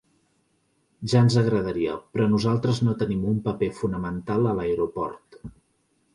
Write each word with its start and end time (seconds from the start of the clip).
Ja 1.11 1.19
ens 1.25 1.35
agradaria, 1.41 1.97
però 2.15 2.25
nosaltres 2.31 2.81
no 2.87 2.97
tenim 3.03 3.29
un 3.33 3.37
paper 3.51 3.71
fonamental 3.83 4.53
a 4.55 4.57
l’aeroport. 4.63 5.41